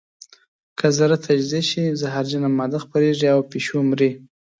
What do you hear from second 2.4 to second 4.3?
ماده خپرېږي او پیشو مري.